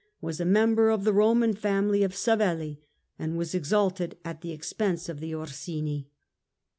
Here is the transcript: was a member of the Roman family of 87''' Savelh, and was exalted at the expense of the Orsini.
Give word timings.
was 0.19 0.39
a 0.39 0.45
member 0.45 0.89
of 0.89 1.03
the 1.03 1.13
Roman 1.13 1.53
family 1.53 2.01
of 2.01 2.11
87''' 2.13 2.17
Savelh, 2.39 2.77
and 3.19 3.37
was 3.37 3.53
exalted 3.53 4.17
at 4.25 4.41
the 4.41 4.51
expense 4.51 5.07
of 5.07 5.19
the 5.19 5.35
Orsini. 5.35 6.09